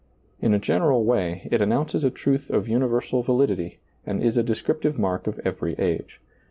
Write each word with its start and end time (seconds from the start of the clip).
In 0.41 0.51
a 0.51 0.57
general 0.57 1.03
way, 1.05 1.47
it 1.51 1.61
announces 1.61 2.03
a 2.03 2.09
truth 2.09 2.49
of 2.49 2.67
universal 2.67 3.21
validity, 3.21 3.77
and 4.03 4.19
is 4.23 4.35
a 4.35 4.41
descriptive 4.41 4.97
mark 4.97 5.27
of 5.27 5.37
every 5.45 5.75
age. 5.77 6.19